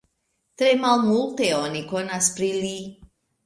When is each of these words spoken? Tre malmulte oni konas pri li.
Tre 0.61 0.69
malmulte 0.85 1.51
oni 1.59 1.85
konas 1.95 2.33
pri 2.41 2.53
li. 2.67 2.75